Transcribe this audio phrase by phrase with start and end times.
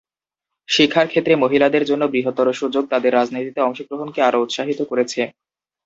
[0.69, 5.21] শিক্ষার ক্ষেত্রে মহিলাদের জন্য বৃহত্তর সুযোগ তাদের রাজনীতিতে অংশগ্রহণকে আরও উৎসাহিত করেছে।